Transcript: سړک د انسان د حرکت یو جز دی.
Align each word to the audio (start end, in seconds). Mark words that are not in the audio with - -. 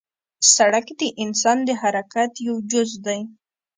سړک 0.55 0.87
د 0.99 1.01
انسان 1.23 1.57
د 1.67 1.69
حرکت 1.81 2.31
یو 2.47 2.55
جز 2.71 2.91
دی. 3.05 3.19